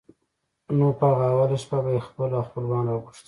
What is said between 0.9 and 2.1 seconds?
په هغه اوله شپه به یې